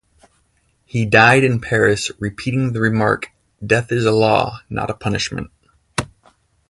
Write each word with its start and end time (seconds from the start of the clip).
He 0.83 1.05
died 1.05 1.43
in 1.43 1.61
Paris, 1.61 2.09
repeating 2.17 2.73
the 2.73 2.81
remark, 2.81 3.31
Death 3.63 3.91
is 3.91 4.03
a 4.03 4.11
law, 4.11 4.61
not 4.67 4.89
a 4.89 4.95
punishment. 4.95 5.51